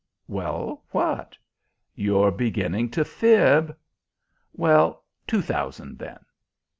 [0.27, 1.37] "Well, what?"
[1.93, 3.77] "You're beginning to fib."
[4.51, 6.17] "Well, two thousand, then."